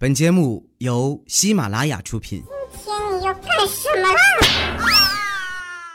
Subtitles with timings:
[0.00, 2.40] 本节目由喜马拉雅出品。
[2.84, 4.20] 今天你要干什么啦？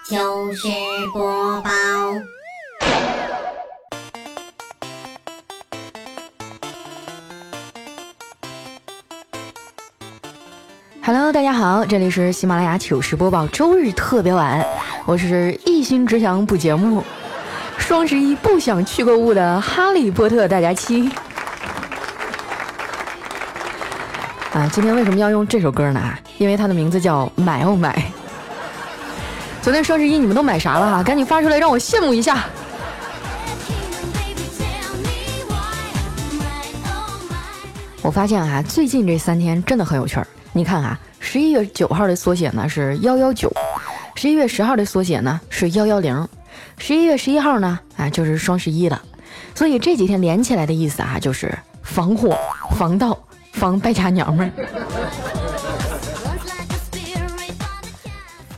[0.03, 0.67] 糗事
[1.13, 1.69] 播报。
[11.01, 14.61] Hello，大家好，这里是喜马拉雅糗事播报周日特别晚，
[15.05, 17.01] 我是一心只想补节目，
[17.77, 21.09] 双十一不想去购物的哈利波特大家期。
[24.53, 26.13] 啊，今天为什么要用这首歌呢？
[26.37, 27.91] 因为它的名字叫《买哦买》。
[29.63, 31.01] 昨天双十一你们都买啥了哈？
[31.01, 32.45] 赶紧发出来让我羡慕一下。
[38.03, 40.27] 我发现啊，最近这三天真的很有趣儿。
[40.51, 43.51] 你看啊，十一月九号的缩写呢是幺幺九，
[44.13, 46.27] 十一月十号的缩写呢是幺幺零，
[46.77, 49.01] 十一月十一号呢啊就是双十一了。
[49.55, 52.37] 所以这几天连起来的意思啊，就是防火、
[52.77, 53.17] 防盗。
[53.53, 54.51] 防败家娘们儿。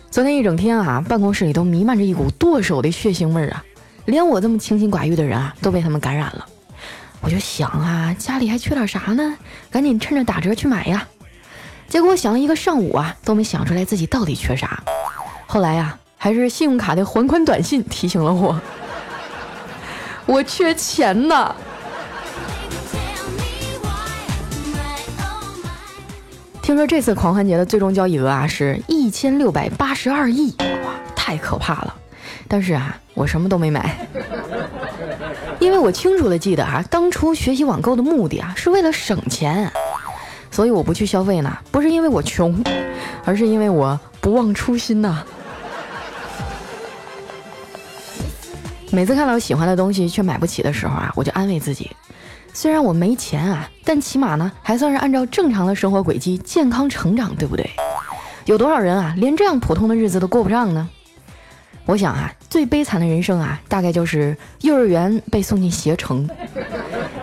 [0.10, 3.64] 昨天一整天啊，办公室里都弥漫着一股剁手的血腥味儿啊，
[4.06, 6.46] 连我这么清心寡欲的人啊，都被他们感染了。
[7.20, 9.36] 我就想啊，家里还缺点啥呢？
[9.70, 11.06] 赶紧趁着打折去买呀。
[11.90, 14.82] 结果我想了一个上午啊，都没想出来自己到底缺啥。
[15.46, 18.59] 后来呀，还是信用卡的还款短信提醒了我，
[20.26, 21.54] 我缺钱呢。
[26.66, 30.52] 听说这次狂欢节的最终交易额啊是一千六百八十二亿，
[30.84, 31.94] 哇，太可怕了！
[32.48, 33.96] 但是啊，我什么都没买，
[35.62, 39.72] 因为我清楚的记得啊，当初学习网购的目的啊是为了省钱，
[40.50, 42.60] 所以我不去消费呢，不是因为我穷，
[43.24, 45.24] 而是因为我不忘初心呐。
[48.90, 51.92] 每次看到喜欢的东西却买不起的时候啊，我就安慰自己。
[52.56, 57.70] 虽然我没钱啊，但起码呢还算是按照正常的生活轨迹健康成长，对不对？
[58.45, 60.89] 有多少人啊连这样普通的日子都过不上呢？
[61.86, 66.28] 我想啊，最悲惨的人生啊，大概就是幼儿园被送进携程，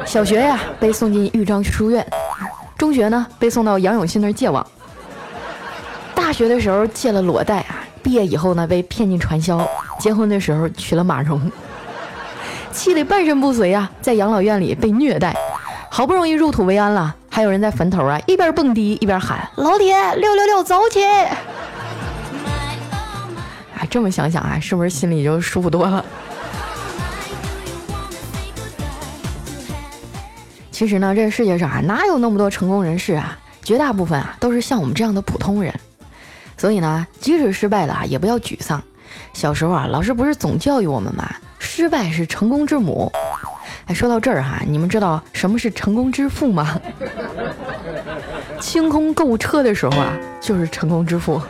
[0.05, 2.07] 小学呀被送进豫章书院，
[2.77, 4.65] 中学呢被送到杨永信那儿借网，
[6.15, 9.67] 大学的时候借了裸贷啊，毕业以后呢被骗进传销，
[9.99, 11.51] 结婚的时候娶了马蓉。
[12.73, 15.37] 气得半身不遂啊，在养老院里被虐待，
[15.91, 21.05] 好不容易入土为安了，还有人在坟头啊一边蹦迪一边喊：“老铁，六六六，走起！”
[23.77, 26.05] 啊，这么想想啊，是不是心里就舒服多了？
[30.71, 33.39] 其实呢，这世界上啊，哪有那么多成功人士啊？
[33.63, 35.73] 绝大部分啊，都是像我们这样的普通人。
[36.57, 38.83] 所以呢，即使失败了啊，也不要沮丧。
[39.33, 41.31] 小时候啊，老师不是总教育我们吗？
[41.75, 43.11] 失败是成功之母。
[43.87, 46.79] 哎，说到这儿哈，你们知道什么是成功之父吗？
[48.61, 51.41] 清空购物车的时候啊，就是成功之父。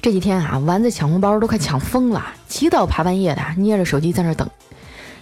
[0.00, 4.48] 这几天啊，丸子抢红包都快抢疯了，起早爬半夜的捏着手机在那等。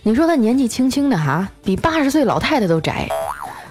[0.04, 3.08] 你说他年纪轻轻的哈，比八十岁老太太都宅。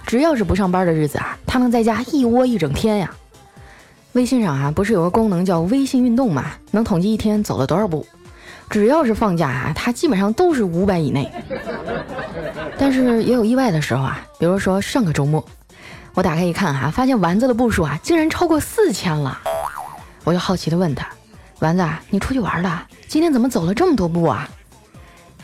[0.05, 3.09] 只要是不上班的日子啊，他能在家一窝一整天呀。
[4.13, 6.45] 微信上啊，不是有个功能叫微信运动嘛？
[6.71, 8.05] 能统计一天走了多少步。
[8.69, 11.31] 只要是放假啊，他基本上都是五百以内。
[12.77, 15.43] 但是也有意外的时候啊，比如说上个周末，
[16.13, 19.39] 我打开一看哈，发现丸子的步数啊，竟然超过四千了。
[20.23, 21.07] 我就好奇的问他
[21.59, 22.85] ：“丸子，你出去玩了？
[23.07, 24.47] 今天怎么走了这么多步啊？”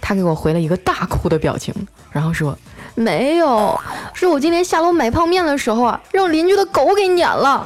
[0.02, 1.74] 他给我回了一个大哭的表情，
[2.12, 2.58] 然后说
[2.94, 3.80] ：“没有，
[4.14, 7.66] 是我今天下楼买泡面的时候啊，让邻居的狗给撵了。”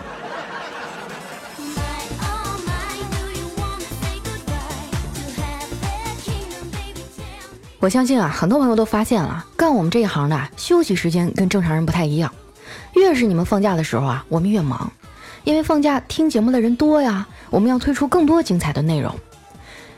[7.82, 12.30] 我相信啊，很多朋友都发现了，干我们这一行的休息时间跟正常人不太一样。
[12.94, 14.92] 越是你们放假的时候啊，我们越忙，
[15.46, 19.16] 因为放假听节目的人多呀，我们要推出更多精彩的内容。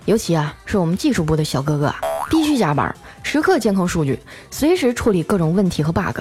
[0.06, 2.00] 尤其啊，是我们技术部的小哥哥啊，
[2.30, 4.20] 必须加班，时刻监控数据，
[4.52, 6.20] 随时处理各种问题和 bug。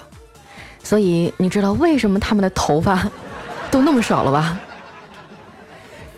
[0.82, 3.06] 所以你知道为什么他们的头发
[3.70, 4.58] 都那么少了吧？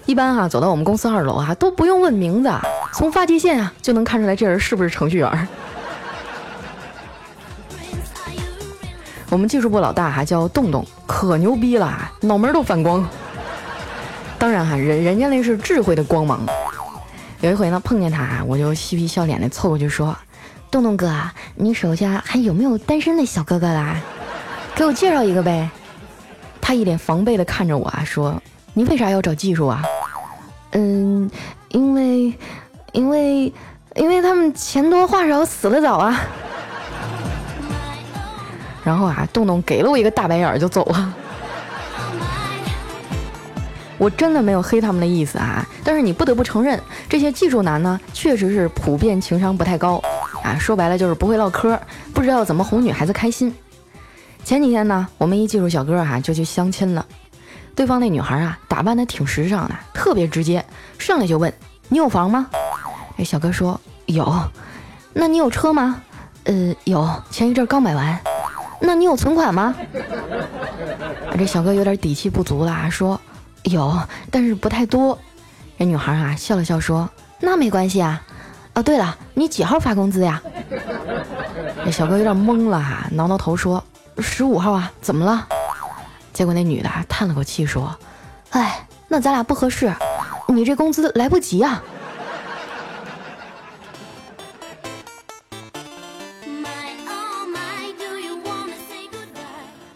[0.07, 2.49] 一般哈，走到我们公司二楼啊，都不用问名字。
[2.93, 5.49] 从发际线啊就能看出来这人是不是程序员。
[9.31, 13.09] 我们技术部老大哈叫洞洞，可牛逼了，脑门都反光。
[14.39, 16.47] 当然哈，人人家那是智慧的光芒。
[17.41, 20.15] 有一回呢碰见他，我就嬉皮笑脸的凑过去说
[20.71, 21.11] ：“洞洞哥，
[21.55, 23.97] 你手下还有没有单身的小哥哥啦？
[24.75, 25.71] 给我介绍一个呗。”
[26.61, 28.41] 他一脸防备的看着我啊，说
[28.75, 29.83] ：“你为啥要找技术啊？”
[30.73, 31.31] 嗯，
[31.71, 32.35] 因为。
[32.93, 33.53] 因为，
[33.97, 36.21] 因为他们钱多话少，死得早啊。
[38.85, 41.15] 然后啊，洞洞给了我一个大白眼儿就走了。
[43.99, 50.03] 我真的没有黑他们的意思啊，但是你不得不承认，这些技术男呢，确实是普遍情商不太高
[50.43, 50.59] 啊。
[50.59, 51.79] 说白了就是不会唠嗑，
[52.13, 53.55] 不知道怎么哄女孩子开心。
[54.43, 57.07] 前几天呢，我们一技术小哥哈就去相亲了，
[57.77, 60.65] 对方那女孩啊打扮的挺时尚的，特别直接，
[60.99, 61.55] 上来就问
[61.89, 62.49] 你有房吗？
[63.25, 64.33] 小哥说有。
[65.13, 66.03] 那你有车吗？
[66.45, 68.19] 呃，有，前一阵刚买完。
[68.81, 69.75] 那你有存款吗？
[71.39, 73.21] 这小哥有点底气不足了，说
[73.65, 73.97] 有，
[74.31, 75.19] 但是不太多。
[75.79, 77.09] 这女孩啊笑了笑说
[77.41, 78.23] ：“那没关系啊。”
[78.75, 80.43] 哦，对了，你几号发工资呀？
[81.85, 83.83] 这小哥有点懵了哈，挠挠头说
[84.19, 85.47] ：“十五号啊，怎么了？”
[86.33, 87.95] 结果那女的叹了口气说
[88.51, 89.93] ：“哎，那咱俩不合适，
[90.49, 91.83] 你这工资来不及啊。”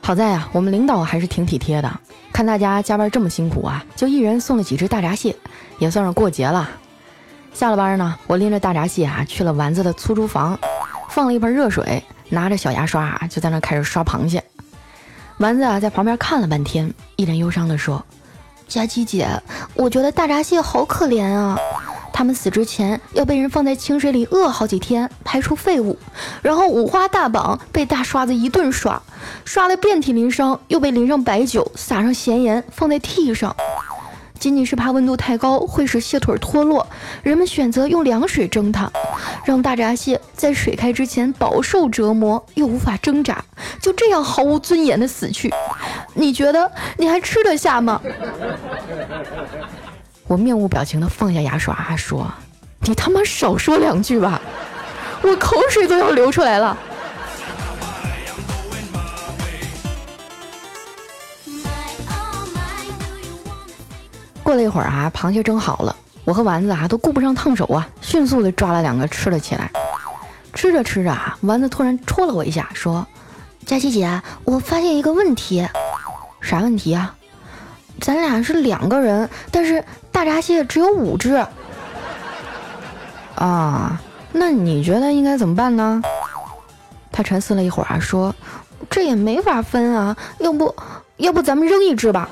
[0.06, 2.00] 好在呀，我们领导还是挺体贴的，
[2.32, 5.35] 看大家加班这么辛苦啊，就一人送了几只大闸蟹，
[5.81, 6.70] 也算是过节了。
[7.53, 10.56] 下了班呢，我拎着大闸蟹啊去了丸子的出租房，
[11.08, 14.41] 放了一盆热水，拿着小牙刷就在那开始刷螃蟹。
[15.38, 18.00] 丸子啊在旁边看了半天，一脸忧伤地说
[18.69, 19.29] ：“佳琪姐，
[19.75, 21.59] 我觉得大闸蟹好可怜啊。”
[22.17, 25.99] 他们死之前要被人放在清水里饿好几天，排出废物，
[26.41, 29.03] 然后五花大绑被大刷子一顿刷，
[29.45, 33.55] 刷得遍体鳞伤，又被淋上白酒，撒上咸盐，放在屉上。
[34.39, 36.87] 仅仅是怕温度太高会使蟹腿脱落，
[37.23, 38.91] 人们选择用凉水蒸它，
[39.45, 43.45] 让大闸蟹在水开之前饱受折磨，又无法挣扎，
[43.79, 45.53] 就这样毫无尊严的死去。
[46.15, 48.01] 你觉得你还吃得下吗？
[50.28, 52.28] 我面无表情的放下牙刷，说
[52.82, 54.40] ：“你他妈少说两句吧，
[55.23, 56.76] 我口水都要流出来了。”
[64.43, 69.70] 过了一会儿啊，螃蟹蒸好了，我和丸子啊都顾不上烫手啊，迅速的抓了两个吃了起来。
[70.55, 73.06] 吃着吃着啊，丸子突然戳了我一下，说
[73.67, 75.69] ：“佳琪姐，我发现一个问题。”
[76.40, 77.16] 啥问题啊？
[78.01, 79.85] 咱俩是两个人，但是。
[80.13, 81.45] 大闸蟹只有五只
[83.35, 84.01] 啊，
[84.33, 86.01] 那你觉得应该怎么办呢？
[87.13, 88.35] 他沉思了一会儿啊，说
[88.89, 90.75] ：“这也没法分啊，要不
[91.19, 92.27] 要不咱们扔一只吧？”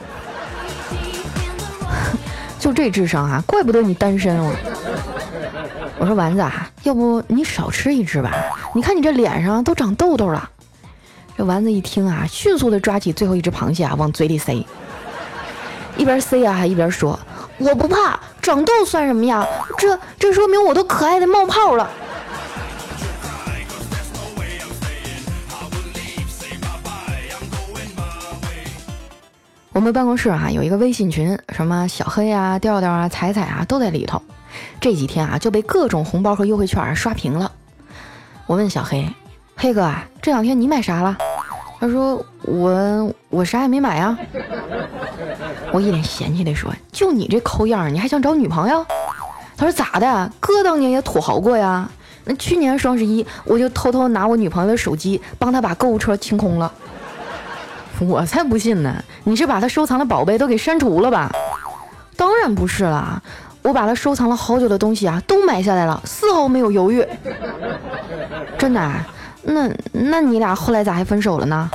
[2.59, 4.51] 就这智商啊，怪不得你单身哦。
[5.99, 8.33] 我说丸子啊，要不你少吃一只吧？
[8.75, 10.49] 你看你这脸上都长痘痘了。
[11.37, 14.67] 这丸子一听啊，迅速的抓起最后一只螃蟹啊，往嘴里塞，
[15.97, 17.19] 一边塞啊还一边说。
[17.59, 19.47] 我不怕长痘算什么呀？
[19.79, 21.89] 这这说明我都可爱的冒泡了。
[29.73, 34.23] 我们办公室啊有一个微信群，什么小黑啊、调调啊、彩彩啊都在里头。
[34.81, 37.51] 这几天啊就被各种红包和优惠券刷屏了。
[38.47, 39.09] 我问小黑
[39.57, 41.17] ：“黑哥啊，这两天你买啥了？”
[41.81, 44.17] 他说：“我我啥也没买啊。”
[45.75, 48.87] 我一脸嫌弃地说：“就你这抠样，你还想找女朋友？”
[49.59, 50.31] 他说：“咋的？
[50.39, 51.91] 哥当年也土豪过呀。
[52.27, 56.73] 那去年双十一，我就偷偷拿我女朋友的手机，帮她把购物车清空了。
[57.99, 59.03] 我才不信呢！
[59.25, 61.29] 你是把她收藏的宝贝都给删除了吧？
[62.17, 63.21] 当然不是了，
[63.63, 67.05] 我把她收藏了好久的东西啊，都买下来了，丝毫没有犹豫。
[68.57, 68.93] 真的？
[69.43, 71.69] 那那你俩后来咋还分手了呢？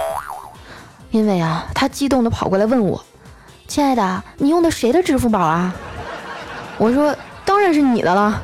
[1.12, 3.04] 因为啊，他激动地跑过来问我。”
[3.70, 5.72] 亲爱的，你用的谁的支付宝啊？
[6.80, 8.42] 我说当然是你的了。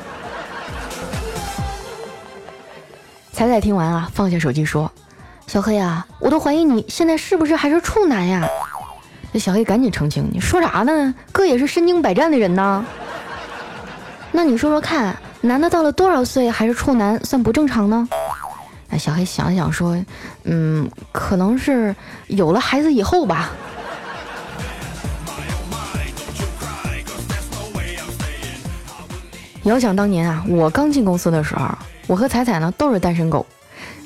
[3.34, 4.90] 彩彩听完啊，放下手机说
[5.48, 8.48] ：“小黑啊，我都怀疑你现在是不是还是处男呀？”
[9.34, 11.16] 这小黑赶紧澄清：“你说啥呢？
[11.32, 12.86] 哥也是身经百战的人呢。
[14.32, 18.08] 那你说说看，男的到了多少岁还是处男算不正常呢？”
[18.90, 19.98] 那小黑想了想说
[20.46, 21.96] ：“嗯，可能是
[22.28, 23.50] 有了孩子以后吧。”
[29.66, 31.68] 遥想当年啊，我刚进公司的时候，
[32.06, 33.44] 我和彩彩呢都是单身狗，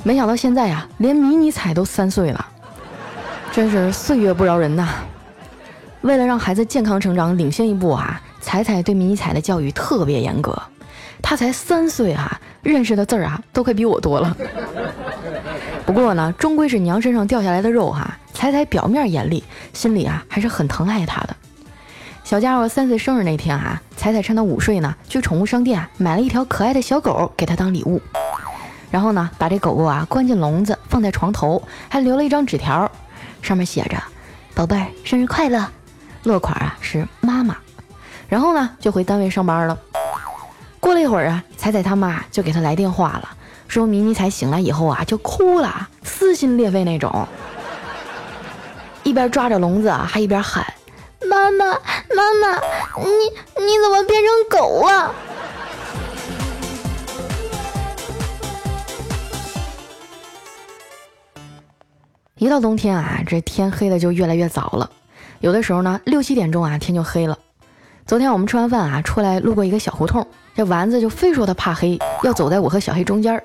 [0.04, 2.46] 没想到现在呀，连迷你彩都三岁了，
[3.52, 4.88] 真是岁月不饶人呐。
[6.00, 10.58] 为了让孩子健康成长领先一步啊，彩彩对迷你彩的教育特别严格。
[11.22, 14.38] 他才三岁啊，认识的字儿啊都快比我多了。
[15.86, 21.36] 不过呢，终归是娘身上掉下来的肉哈，彩彩表面严厉，心里啊还是很疼爱他的。
[22.30, 23.82] 小家伙三岁生日那天啊。
[23.98, 28.00] 彩彩趁他午睡呢，去宠物商店买了一条可爱的小狗给他当礼物，
[28.92, 31.60] 然后呢，把这狗狗啊关进笼子，放在床头，
[31.90, 32.92] 还留了一张纸条，
[33.42, 33.98] 上面写着
[34.54, 35.66] ：“宝贝儿，生日快乐。”
[36.22, 37.58] 落款啊是妈妈。
[38.28, 39.76] 然后呢，就回单位上班了。
[40.80, 43.28] 过了一会儿啊，彩彩他妈就给他来电话了，
[43.68, 47.28] 说迷你彩醒来以后啊就哭了，撕心裂肺那种，
[49.02, 50.64] 一边抓着笼子啊，还一边喊。
[51.28, 51.78] 妈妈，
[52.16, 52.60] 妈妈，
[52.98, 53.08] 你
[53.64, 55.14] 你怎么变成狗了？
[62.36, 64.90] 一到冬天啊，这天黑的就越来越早了，
[65.40, 67.38] 有的时候呢，六七点钟啊，天就黑了。
[68.08, 70.26] 昨天我们吃完饭啊，出来路过一个小胡同，
[70.56, 73.44] 这丸子就非说他怕黑，要走在我和小黑中间。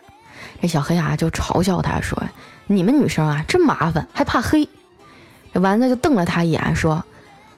[0.62, 2.18] 这小黑啊就嘲笑他说
[2.66, 4.66] ：“你们女生啊真麻烦，还怕黑。”
[5.52, 7.04] 这丸子就瞪了他一眼说。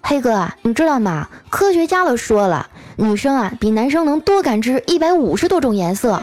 [0.08, 1.28] 黑哥，你知道吗？
[1.50, 6.22] 科学家都说了，女生啊比男生能多感知一百五十多种颜色，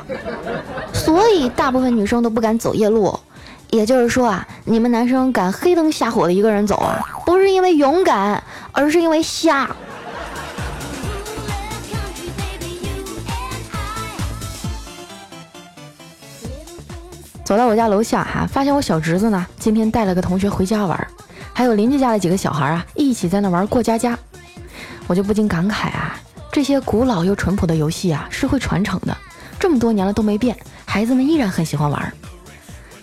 [0.94, 3.20] 所以大部分女生都不敢走夜路。
[3.72, 9.70] 也就是说啊，你们男生敢黑灯瞎火的一个人走啊，不是因为勇敢，而是因为瞎。
[17.44, 21.08] 走到我家楼下哈，发现我小侄子呢，今天带了个同学回家玩。
[21.54, 24.18] 还有邻居家的几个小孩啊，一起在那玩过家家，
[25.08, 26.20] 我就不禁感慨啊，
[26.52, 29.16] 这些古老又淳朴的游戏啊，是会传承的，
[29.60, 32.14] 这么多年了都没变，孩子们依然很喜欢玩。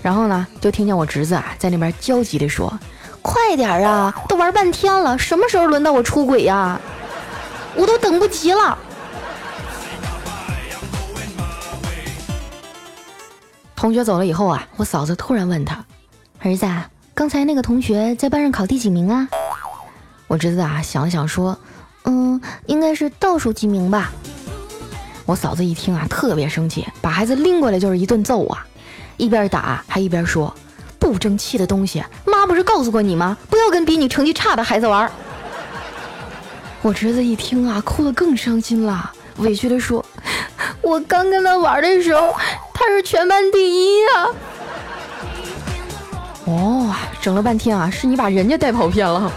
[0.03, 2.77] 然后呢，就听见我侄子啊在那边焦急地说
[3.23, 6.81] ：“快点啊，都玩半天了，什么时候轮到我出轨呀？
[7.77, 8.77] 我都等不及了。”
[13.77, 15.85] 同学走了以后啊，我嫂子突然问他
[16.43, 16.67] ：“儿子。”
[17.21, 19.29] 刚才那个同学在班上考第几名啊？
[20.27, 21.55] 我侄子啊想了想说，
[22.05, 24.11] 嗯，应该是倒数几名吧。
[25.27, 28.67] 我嫂子一听啊特别生气，把孩子拎过来就是一顿揍啊，
[29.19, 30.55] 一边打还一边说，
[30.99, 33.37] 不争气的东西，妈不是告诉过你吗？
[33.51, 35.13] 不要跟比你成绩差的孩子玩。
[36.81, 40.03] 我侄子一听啊哭得更伤心了，委屈地说，
[40.81, 42.35] 我刚跟他玩的时候，
[42.73, 44.27] 他是全班第一啊。
[46.47, 46.80] 哦，
[47.21, 49.31] 整了半天啊，是你把人家带跑偏了。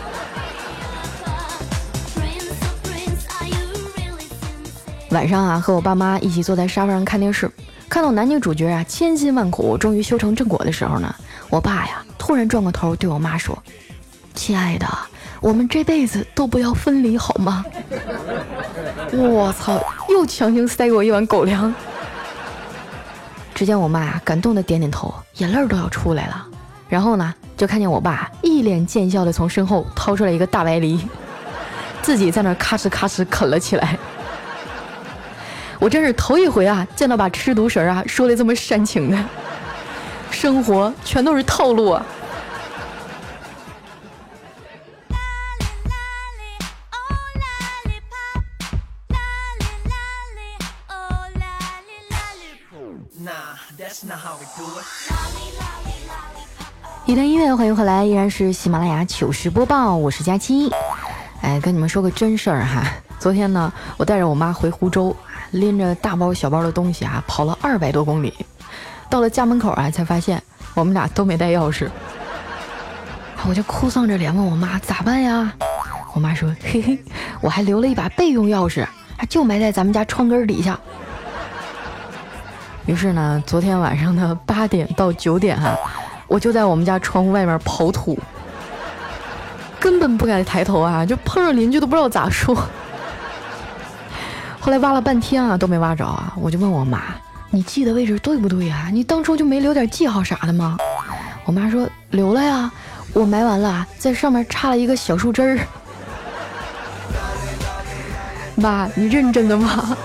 [5.11, 7.51] 晚上啊，和我爸妈一起坐在沙发上看电视，
[7.87, 11.13] 看到男女主角啊千辛万苦终于修成正果的时候呢，
[11.49, 13.55] 我爸呀突然转过头对我妈说
[14.33, 14.87] ：“亲爱的，
[15.39, 17.63] 我们这辈子都不要分离好吗？”
[19.13, 21.73] 我操，又强行塞给我一碗狗粮。
[23.53, 26.47] 只见我妈呀感动的点点头，眼泪都要出来了。
[26.89, 31.07] 然后呢，就看见我爸一脸贱笑的从身后掏出来一个大白梨，
[32.01, 33.97] 自己在那咔哧咔哧啃了起来。
[35.79, 39.17] 我真是头一回啊，见到把吃独食啊说的这么煽情的，
[40.31, 42.05] 生活全都是套路啊。
[57.05, 60.71] 一段音乐，欢迎回来，依然是喜马拉雅糗事播报，我是佳期。
[61.41, 62.85] 哎，跟你们说个真事儿哈，
[63.19, 65.13] 昨天呢，我带着我妈回湖州，
[65.51, 68.33] 拎着大包小包的东西啊，跑了二百多公里，
[69.09, 70.41] 到了家门口啊，才发现
[70.73, 71.89] 我们俩都没带钥匙，
[73.49, 75.51] 我就哭丧着脸问我妈咋办呀？
[76.13, 76.97] 我妈说嘿嘿，
[77.41, 80.79] 我还留了一把备用钥匙，还就埋在咱们家窗根底下。
[82.85, 85.77] 于是呢，昨天晚上的八点到九点哈。
[86.33, 88.17] 我就在我们家窗户外面刨土，
[89.79, 92.55] 根本不敢抬头啊，就碰上邻居都不知道咋说。
[94.59, 97.03] 后来挖了半天啊，都没挖着啊，我就问我妈
[97.53, 98.89] ：“你记的位置对不对呀？
[98.91, 100.75] 你当初就没留点记号啥的吗？”
[101.45, 102.71] 我妈说：“留了呀，
[103.13, 105.59] 我埋完了，在上面插了一个小树枝儿。”
[108.57, 109.95] 妈，你认真的吗？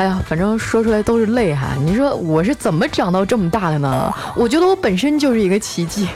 [0.00, 1.74] 哎呀，反正说出来都是泪哈！
[1.78, 4.10] 你说我是怎么长到这么大的呢？
[4.34, 6.08] 我觉得我本身就是一个奇迹。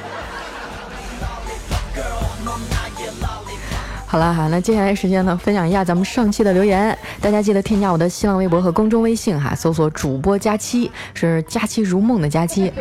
[4.07, 6.97] 好了哈，那接下来时间呢，分享一下咱们上期的留言。
[7.21, 12.73] 大家记得添加我的新浪微博和公众微信哈，搜索主播佳期，是佳期如梦的佳期。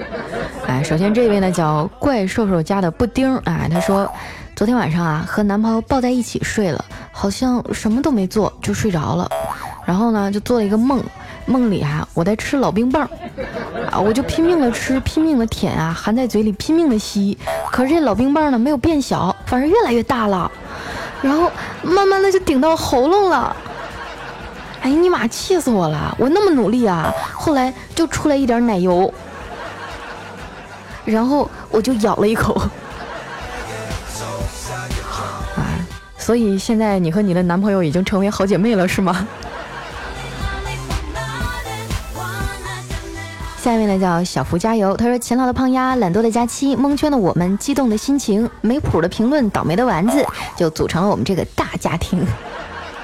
[0.66, 4.10] 哎，首先这位呢叫怪兽兽家的布丁啊，他说
[4.56, 9.30] 昨天晚上啊和男朋友抱在一起睡了，好像什么都没做就睡着了。
[9.86, 11.04] 然后呢，就做了一个梦，
[11.46, 13.04] 梦里啊，我在吃老冰棒，
[13.92, 17.38] 啊，我就拼命的吃，拼命的舔啊，含在嘴里拼命的吸，
[17.72, 20.50] 可是这老冰棒呢没有变小，反而越来越大了，
[21.22, 23.56] 然后慢慢的就顶到喉咙了。
[24.82, 26.16] 哎呀，你妈，气死我了！
[26.20, 29.14] 我那么努力啊，后来就出来一点奶油，
[31.06, 32.54] 然后我就咬了一口。
[35.56, 35.64] 啊，
[36.18, 39.26] 所以现在你和你的男朋友已经成为好姐妹了，是吗？
[43.64, 50.28] 下一位呢叫小福加油，他说勤劳的胖丫，懒惰的佳期，蒙圈的我们，激动的心情，没谱的评论，倒霉的丸子，
[50.58, 52.20] 就组成了我们这个大家庭。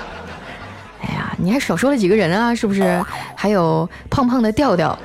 [1.02, 3.02] 哎呀，你还少说了几个人啊，是不是？
[3.36, 5.00] 还有胖胖的调调，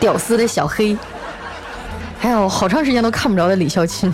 [0.00, 0.96] 屌丝的小黑，
[2.18, 4.10] 还有好长时间都看不着的李孝钦。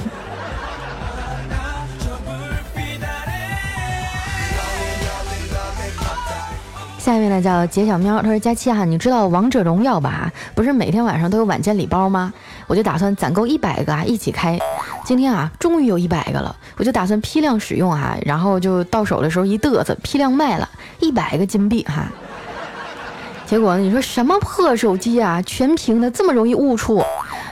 [7.04, 10.32] 下面呢叫杰小喵，他说佳期啊，你知道王者荣耀吧？
[10.54, 12.32] 不是每天晚上都有晚间礼包吗？
[12.66, 14.58] 我就打算攒够一百个啊，一起开。
[15.04, 20.66] 今天啊，终于有一百个了，我就打算批量使用哈，然后就到手的时候一嘚瑟，批量卖了
[20.98, 22.06] 一百个金币哈。
[23.44, 27.04] 结果你说什么破手机啊，全屏的这么容易误触？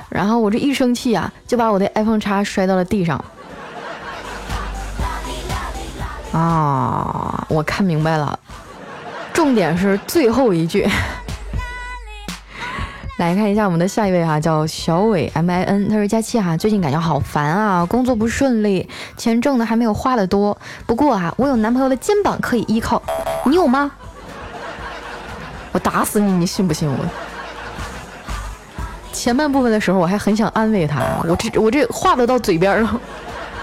[0.09, 3.23] 然后我这一生气啊，就把我的 iPhone 叉摔到了地上。
[6.32, 8.38] 啊，我看明白了。
[9.32, 10.88] 重点是最后一句，
[13.18, 23.02] 来看一下我们的下一位哈，叫小伟 M I N，他说佳期哈，最近感觉好烦啊，工作不顺利，钱挣的还没有花的多，不过啊，我有男朋友的肩膀可以依靠，
[23.44, 23.90] 你有吗？
[25.72, 26.98] 我打死你，你信不信我？
[29.12, 33.00] 前半部分的时候我还很想安慰他，我这我这话都到嘴边了，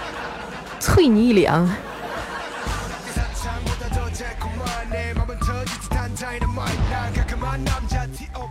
[0.80, 1.89] 啐你一脸。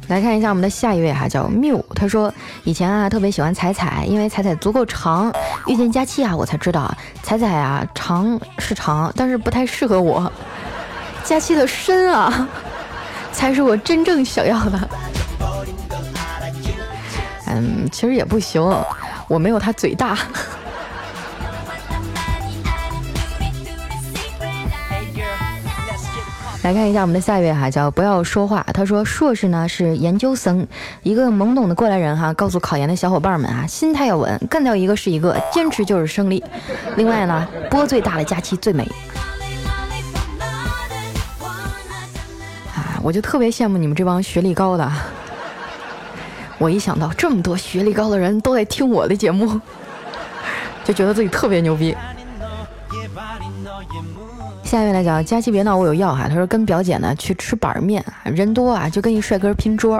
[0.09, 1.79] 来看一下我们的下一位哈，叫缪。
[1.95, 5.31] 他说以前啊特别喜欢彩彩，因为彩彩足够长。
[5.67, 10.31] 遇见佳期啊，我才知道彩彩啊长是长，但是不太适合我。
[11.23, 12.49] 佳期的深啊，
[13.31, 14.89] 才是我真正想要的。
[17.45, 18.61] 嗯，其实也不行，
[19.27, 20.17] 我没有他嘴大。
[26.61, 28.65] 来看一下我们的下一位哈，叫不要说话。
[28.73, 30.67] 他说硕士呢是研究生，
[31.03, 36.43] 一个懵懂的过来人哈，告诉考研的小伙伴们啊，心态要稳，干掉一个是一个，坚持就是胜利。
[36.97, 38.83] 另外呢，波最大的假期最美。
[42.75, 44.91] 啊，我就特别羡慕你们这帮学历高的。
[46.59, 49.59] 我一想到这么多学历高的人都在听我的节目，
[50.83, 51.95] 就觉得自己特别牛逼。
[54.69, 56.27] 下面来讲，佳琪别闹，我有药哈。
[56.29, 59.99] 他说跟表姐呢去吃板面，人多啊，就跟一帅哥拼桌。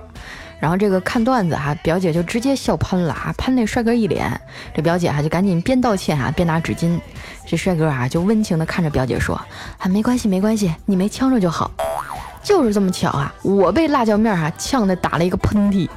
[0.60, 4.39] 然后这个看段子哈，表姐就直接笑喷了啊，喷那帅哥一脸。
[4.75, 6.99] 这表姐哈就赶紧边道歉啊边拿纸巾。
[7.47, 9.36] 这帅哥啊就温情的看着表姐说
[9.82, 11.71] ：“啊，没关系没关系，你没呛着就好。”
[12.43, 15.89] 就是这么巧啊，我被辣椒面哈呛的打了一个喷嚏，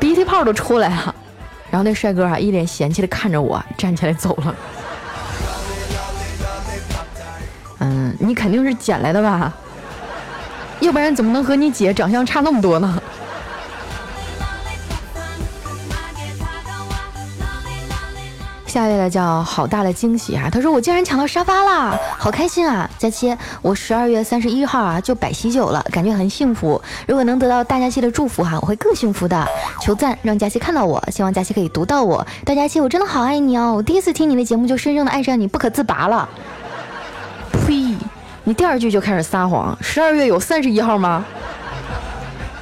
[0.00, 1.14] 鼻涕泡都出来了。
[1.70, 4.56] 然后那帅哥哈一脸嫌弃的看着我，站起来走了。
[8.24, 9.52] 你肯定是捡来的吧？
[10.80, 13.00] 要不然怎么能和你姐长相差那么多呢？
[18.66, 20.48] 下一位的叫好大的惊喜啊！
[20.50, 22.90] 他说我竟然抢到沙发啦，好开心啊！
[22.98, 23.32] 佳期，
[23.62, 26.82] 我十二月三十一号啊就摆喜酒了，感觉很幸福。
[27.06, 29.46] 如果能得到大佳期的祝福哈，我会更幸福的。
[29.80, 32.26] 求赞，让佳期看到我，希望佳期可以读到我。
[32.44, 33.74] 大佳期，我真的好爱你哦！
[33.76, 36.28] 我第一次听你的节目就深深的爱上你，不可自拔了。
[38.46, 39.76] 你第二句就开始撒谎。
[39.80, 41.24] 十二月有三十一号吗？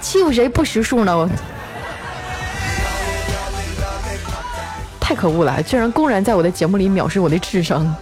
[0.00, 1.28] 欺负谁不识数呢？
[5.00, 5.60] 太可恶了！
[5.62, 7.94] 居然公然在我的节目里藐视我的智商。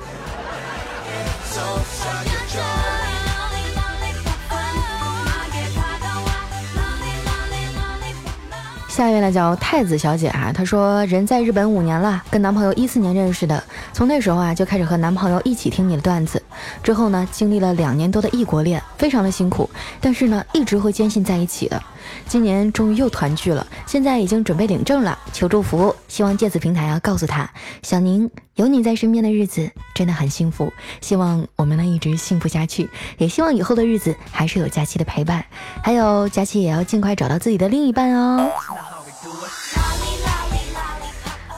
[8.88, 13.64] 下一位呢叫太子小姐啊，她说人在日本五年了，跟男朋友一四年认识的，
[13.94, 16.42] 从那时候啊就开始和男朋友一起听你的段子，
[16.82, 19.68] 之后呢经历了两年多的异国恋，非常的辛苦，
[20.00, 21.82] 但是呢一直会坚信在一起的。
[22.26, 27.48] 今年终于又团聚了，现在已经准备领证了，求祝福，希望借此平台啊告诉他，
[27.82, 35.44] 小宁有你在身边的日子真的很幸福，希望我们能一直幸福下去，也希望以后的日子还是有佳期的陪伴，
[35.82, 38.50] 还有佳期也要尽快找到自己的另一半哦。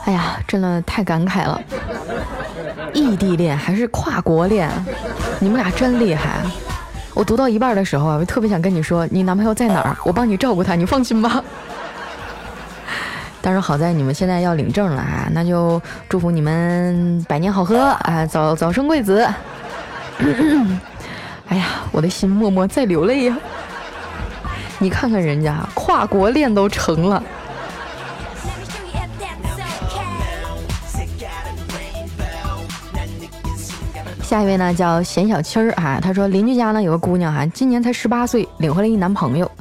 [0.05, 1.61] 哎呀，真的太感慨了！
[2.93, 4.69] 异地恋还是跨国恋，
[5.39, 6.41] 你们俩真厉害！
[7.13, 9.97] 我读到一半的时候啊，我特别想跟你说，你男朋友在哪儿？
[10.03, 11.43] 我帮你照顾他，你放心吧。
[13.41, 19.27] 但是好在你们现在要领证了啊，那就祝福你们百年好合啊，早早生贵子。
[21.49, 23.37] 哎呀，我的心默默在流泪呀！
[24.79, 27.23] 你看看人家跨国恋都成了。
[34.33, 39.51] 下一位呢叫贤小七儿啊，他说邻居家呢有个姑娘哈，今年才十八岁，领回来一男朋友。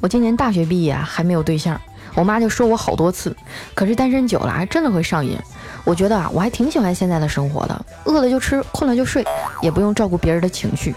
[0.00, 1.80] 我今年大学毕业啊，还没有对象。
[2.12, 3.36] 我妈就说我好多次，
[3.72, 5.38] 可是单身久了还真的会上瘾。
[5.84, 9.24] 我觉得啊，我还挺喜欢现在的生活的，饿了就吃，困了就睡，
[9.62, 10.92] 也不用照顾别人的情绪。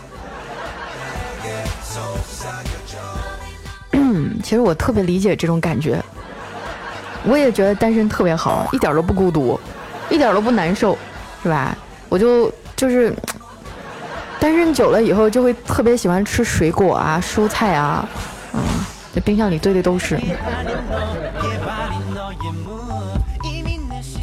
[3.91, 6.03] 嗯，其实我特别理解这种感觉，
[7.25, 9.59] 我也觉得单身特别好，一点都不孤独，
[10.09, 10.97] 一点都不难受，
[11.43, 11.77] 是吧？
[12.09, 13.13] 我就就是
[14.39, 18.07] 单身久了以后，就会特别喜欢吃水果啊、蔬菜啊，
[18.53, 18.61] 嗯。
[19.13, 20.17] 这冰箱里堆的都是。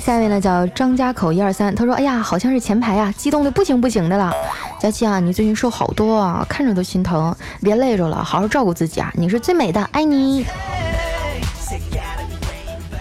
[0.00, 4.32] 下一位呢叫张家口一二三，他说：“哎呀，好像是前排啊，激动的不行不行的了。
[4.80, 10.46] 佳期啊，你最近瘦好多啊，看着都心疼，别累着了，好好照顾自己啊，你是最美的，爱你。”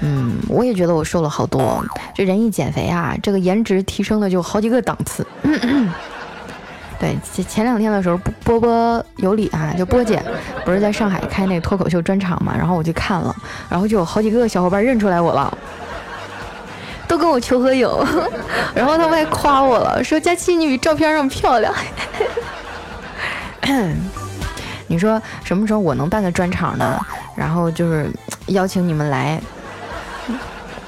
[0.01, 5.25] 嗯，我也觉得我瘦了好多，这人一减肥啊，这个颜值提升的就好几个档次。
[6.97, 10.23] 对，前前两天的时候，波波有理啊，就波姐
[10.63, 13.35] 不是在上海开那个脱口秀专场嘛，然后我去看了，
[13.69, 15.57] 然后就有好几个小伙伴认出来我了，
[17.07, 17.89] 都跟我求合影，
[18.73, 21.73] 然后他们还夸我了，说佳期你比照片上漂亮。
[24.87, 26.97] 你说什么时候我能办个专场呢？
[27.35, 28.09] 然后就是
[28.47, 29.41] 邀请你们来，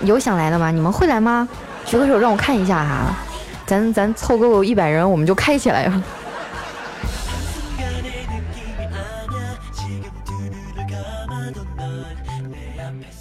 [0.02, 0.72] 有想来的吗？
[0.72, 1.48] 你们会来吗？
[1.86, 3.16] 举个手让我看一下哈。
[3.66, 6.04] 咱咱凑够一百人，我们就开起来了！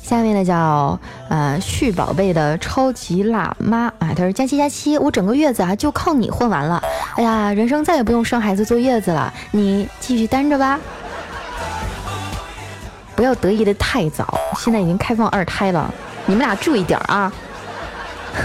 [0.02, 0.96] 下面呢叫
[1.28, 6.80] 呃旭宝贝的超级辣妈啊，他说佳期佳期，我整个月子啊就靠你混完了，
[7.16, 10.78] 哎呀，人生再也不用生孩子坐月子了，你继续单着吧，
[13.16, 15.92] 不要得意的太早，现在已经开放二胎了，
[16.26, 17.32] 你们俩注意点啊，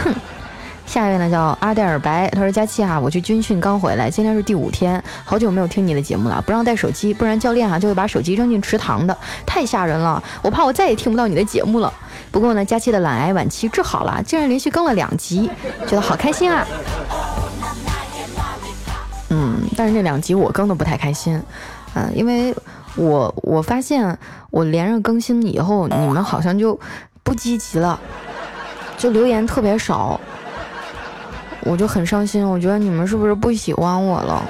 [0.03, 0.15] 哼。
[0.83, 11.93] 下一位呢叫阿黛尔白，他说佳期啊，我去军训刚回来，今天是第五天，好久没有听你的节目了，不让带手机，不然教练啊就会把手机扔进池塘的，太吓人了，我怕我再也听不到你的节目了。
[12.29, 15.49] 不过呢，佳期的懒癌晚期治好了，竟然连续更了两集，
[15.87, 16.67] 觉得好开心啊。
[19.29, 21.41] 嗯，但是那两集我更的不太开心，
[21.93, 22.53] 嗯，因为
[22.95, 24.17] 我我发现
[24.49, 26.79] 我连着更新以后，你们好像就
[27.23, 27.99] 不积极了，
[28.97, 30.19] 就留言特别少。
[31.63, 34.43] 我就很伤心，我觉得你们是不是不喜欢我了？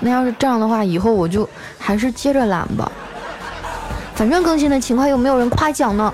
[0.00, 2.90] 那要是这样的话，以后我就还是接着懒吧。
[4.14, 6.12] 反正更新的情况，又没有人夸奖呢。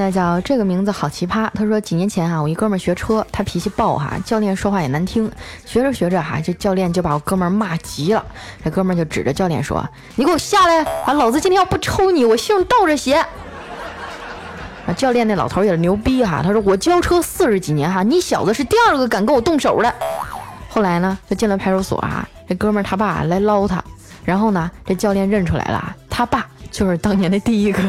[0.00, 1.48] 呢叫这个名字好奇葩。
[1.54, 5.30] 他说几年前啊，我一哥们学车，他脾气暴哈，教练说话也难听。
[5.66, 8.24] 学着学着哈，这教练就把我哥们骂急了。
[8.64, 9.86] 这哥们就指着教练说
[10.16, 10.82] ：“你给我下来！
[11.04, 13.14] 啊，老子今天要不抽你，我姓倒着写。”
[14.86, 19.94] 啊，教练那老头也是牛逼哈，他说我教车四十几年哈，你小子是第二个敢跟我动手的。
[20.68, 23.84] 后来呢，就进了派出所啊，这哥们他爸来捞他，
[24.24, 27.82] 然后呢，这教练认出来了，他爸就是当年的第一个。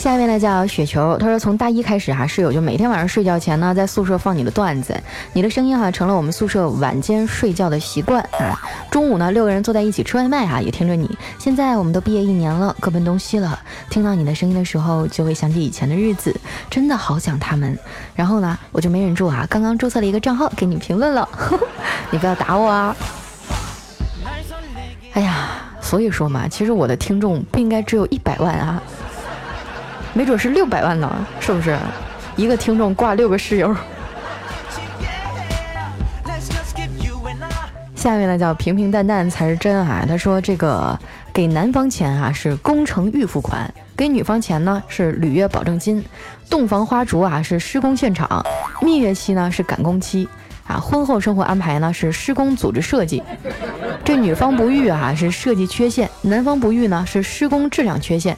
[0.00, 4.98] 下面呢叫雪球，他说从大一开始哈，室友就每天晚上睡觉前呢，在宿舍放你的段子，
[5.34, 8.58] 你的声音哈成了我们宿舍晚间睡觉的习惯啊。
[8.90, 11.06] 中午呢，六个人坐在一起吃外卖哈，也听着你。
[11.38, 13.58] 现在我们都毕业一年了，各奔东西了，
[13.90, 16.34] 听到你的声音的时候，就会想起以前的日子，
[16.70, 17.78] 真的好想他们。
[18.14, 21.28] 然后呢，我就没忍住啊，刚刚注册了一个账号给你评论了，
[22.10, 22.96] 你不要打我啊。
[25.12, 25.50] 哎呀，
[25.82, 28.82] 所以说嘛，其实我的听众不应该只有一百万啊。
[30.20, 31.74] 没准是六百万呢，是不是？
[32.36, 33.74] 一个听众挂六个室友。
[37.94, 40.04] 下面呢叫平平淡淡才是真啊。
[40.06, 40.98] 他说这个
[41.32, 46.04] 给男方钱啊是工程预付款，给女方钱呢是履约保证金。
[46.50, 48.44] 洞房花烛啊是施工现场，
[48.82, 50.28] 蜜月期呢是赶工期
[50.66, 53.22] 啊，婚后生活安排呢是施工组织设计。
[54.04, 58.36] 这女方不育啊是设计缺陷，男方不育呢是施工质量缺陷。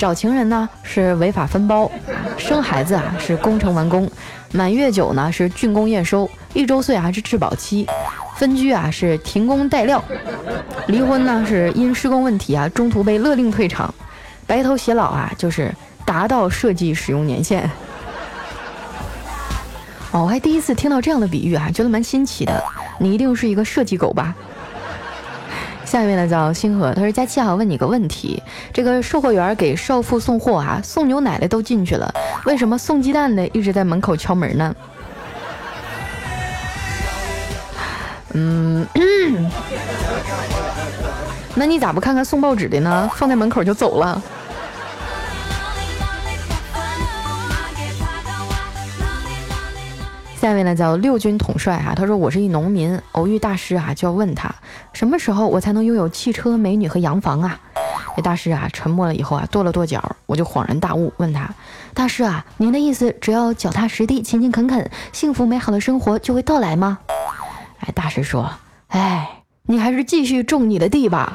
[0.00, 1.90] 找情人呢是违法分包，
[2.38, 4.10] 生孩子啊是工程完工，
[4.50, 7.86] 满月酒呢是竣工验收，一周岁还是质保期，
[8.34, 10.02] 分居啊是停工待料，
[10.86, 13.94] 离婚呢是因施工问题啊中途被勒令退场，
[14.46, 15.70] 白头偕老啊就是
[16.06, 17.70] 达到设计使用年限。
[20.12, 22.64] 哦，我还第一次听到这样的比喻啊，觉得蛮新奇的。
[22.98, 24.34] 你一定是一个设计狗吧？
[25.90, 28.40] 下一位呢叫星河，他说：“佳期啊，问你个问题，
[28.72, 34.72] 这个售货员给少妇送货啊，送牛奶的都进去了，为什么送鸡蛋的一直在门口敲门呢？”
[38.34, 38.86] 嗯，
[41.56, 43.10] 那你咋不看看送报纸的呢？
[43.16, 44.22] 放在门口就走了。
[50.40, 54.50] 下一位呢叫六军统帅哈，他说我是一农民，偶遇大师啊，就要问他
[54.94, 57.60] 什么时候我才能拥有汽车、美女和洋房啊？
[58.16, 61.50] 这大师啊沉默了以后啊，跺了跺脚，我就恍然大悟，问他
[61.92, 67.00] 大师啊，您的意思只要脚踏实地、勤勤恳恳，幸福美好的生活就会到来吗？
[67.80, 68.50] 哎，大师说，
[68.86, 71.34] 哎，你还是继续种你的地吧。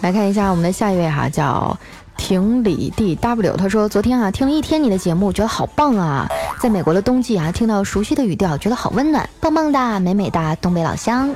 [0.00, 1.76] 来看一下我们的下一位哈，叫
[2.16, 3.56] 廷里 D W。
[3.56, 6.28] 他说：“昨天啊，听了一天你的节目，觉得好棒啊！
[6.60, 11.28] 在美国的冬季啊，听到熟悉的语调，觉得好温暖，棒棒的，美美的东北老乡。”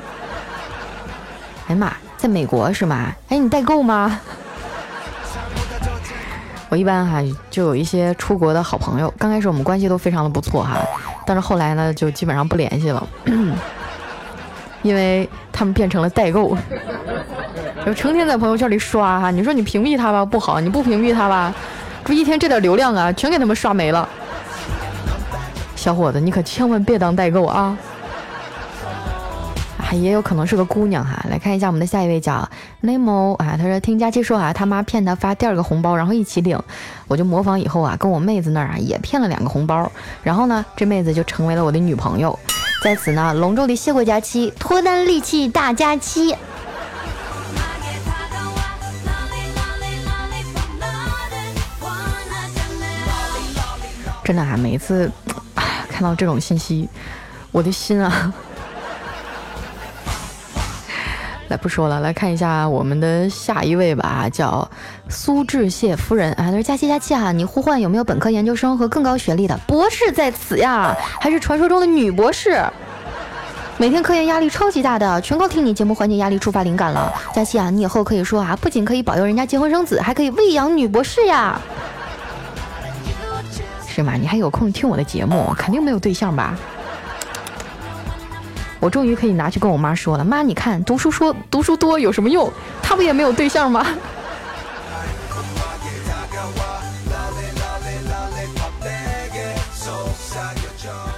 [1.69, 3.13] 哎呀妈，在美国是吗？
[3.29, 4.21] 哎，你代购吗？
[6.71, 10.77] 我一般哈就有一些出国的好朋友，刚开始我们关系都非常的不错哈，
[11.25, 13.07] 但是后来呢，就基本上不联系了，
[14.83, 16.57] 因为他们变成了代购。
[17.85, 21.55] 就成天在朋友圈里刷哈，你说你屏蔽他吧不好，你不屏蔽他吧，
[22.05, 24.09] 这一天这点流量啊，全给他们刷没了。
[25.77, 27.77] 小伙子，你可千万别当代购啊！
[29.77, 31.23] 啊，也有可能是个姑娘哈。
[31.29, 32.49] 来看一下我们的下一位叫
[32.83, 36.59] Nemo 啊，他说听佳期说啊，他妈骗他发第二个红包，然后一起领，
[37.07, 39.93] 我就模仿以后啊，跟我妹子那儿啊也骗了两个红包，
[40.23, 42.39] 然后呢，这妹子就成为了我的女朋友。
[42.83, 46.35] 在此呢，隆重的谢过佳期，脱单利器大佳期。
[54.25, 55.11] 真的啊，每一次，
[55.89, 56.89] 看到这种信息，
[57.53, 58.33] 我的心啊，
[61.49, 64.67] 来不说了，来看一下我们的下一位吧，叫
[65.11, 70.97] 苏志燮夫人啊，他说佳期佳期啊，你呼唤有没有本科研究生和更高学历的博士在此呀？
[71.21, 72.65] 还是传说中的女博士？
[73.77, 77.13] 每天科研压力超级大的，全靠听你节目缓解压力、触发灵感了。
[77.35, 81.61] 佳期啊，你以后可以说啊，不仅可以保佑人家结婚生子，还可以喂养女博士呀。
[83.95, 84.15] 是吗？
[84.15, 85.55] 你还有空听我的节目？
[85.57, 86.59] 肯定没有对象吧？
[88.81, 90.25] 我终于可以拿去跟我妈说了。
[90.25, 92.53] 妈，你看，读书说读书多有什么用？
[92.83, 93.87] 他不也没有对象吗？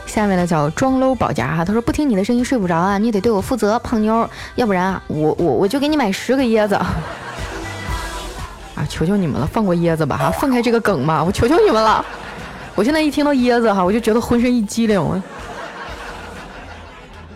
[0.07, 6.75] 下面呢叫装搂保夹哈，他说不听你的声音睡不着啊，你得对我负责，胖妞，要不然啊，我我我就给你买十个椰子。
[8.77, 12.05] 啊，求求你们了，放过椰子吧哈，放开这个梗嘛，我求求你们了。
[12.77, 15.23] 我现在一听到椰子哈，我就觉得浑身一激灵。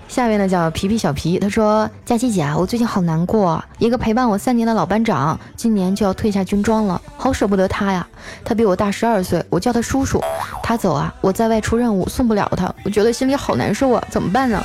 [0.07, 8.07] 下面呢叫皮皮小皮，他说：“佳琪姐啊，我最近好难过，一个陪伴我三年的老班长，今年就要退下军装了，好舍不得他呀。
[8.44, 10.22] 他比我大十二岁，我叫他叔叔。
[10.62, 14.62] 他走啊，我在外出任务，送不了他，我觉得心里好难受啊，怎么办呢？”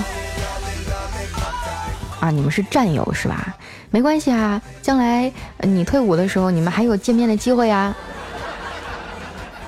[2.20, 3.56] 啊，你们是战友是吧？
[3.92, 7.96] 没关系啊，将来你退伍的时候，你们还有见面的机会呀。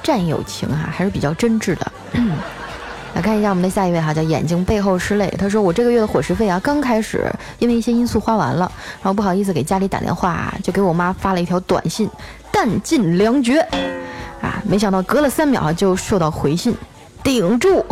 [0.07, 1.91] 战友情啊，还是比较真挚的。
[3.13, 5.27] 来看一下我们的下一位哈，叫眼睛背后是泪。
[5.37, 12.09] 他说我这个月的伙食费啊，刚开始因为一些因素花完了，然后不好意思给家里打电话，就给我妈发了一条短信，
[12.53, 13.59] 弹尽粮绝
[14.41, 14.63] 啊！
[14.63, 16.73] 没想到隔了三秒就收到回信，
[17.21, 17.85] 顶住。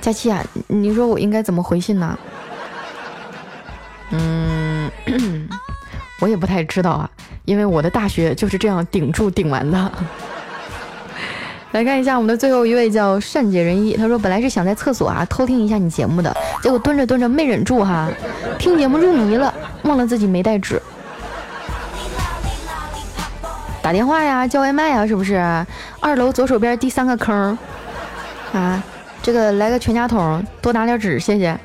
[0.00, 2.16] 佳期啊，你说我应该怎么回信呢？
[4.10, 4.88] 嗯，
[6.20, 7.10] 我也不太知道啊。
[7.44, 9.92] 因为我的大学就是这样顶住顶完的。
[11.72, 18.08] 来看一下我们的最后一位叫善解人意，他说本来是想在厕所啊偷听一下你节目的，结果蹲着蹲着没忍住哈，
[18.58, 19.52] 听节目入迷了，
[19.82, 20.80] 忘了自己没带纸。
[23.82, 25.34] 打电话呀，叫外卖呀，是不是？
[26.00, 27.56] 二楼左手边第三个坑
[28.52, 28.82] 啊，
[29.22, 31.58] 这个来个全家桶，多拿点纸，谢谢。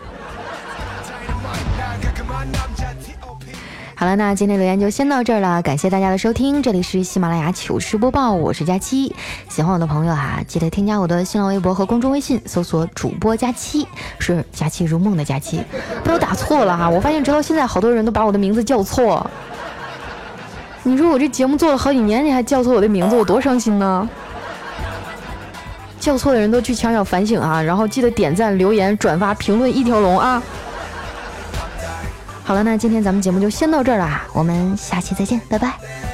[4.02, 9.16] 好了，那今天留言就先到这儿了，感谢大家的收听，这里是喜马拉雅糗事播报，我是佳期，
[9.48, 13.88] 喜欢我的朋友哈，记得添加我的新浪微博和公众微信，搜索主播佳期，
[14.18, 15.64] 是佳期如梦的佳期，
[16.04, 19.30] 被我打错了哈，我发现直到现在好多人都把我的名字叫错，
[20.82, 24.10] 你说我这节目做了好几年，你还叫错我的名字，我多伤心呢！
[26.00, 30.42] 叫错的人都去墙角反省啊，然后记得点赞、留言、转发、评论一条龙啊！
[32.44, 36.11] 好了，那今天咱们节目就先到这儿了，我们下期再见，拜拜。